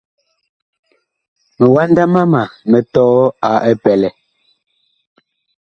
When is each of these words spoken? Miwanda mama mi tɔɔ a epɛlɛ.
Miwanda 1.59 2.03
mama 2.13 2.41
mi 2.69 2.79
tɔɔ 2.93 3.23
a 3.49 3.51
epɛlɛ. 3.71 4.09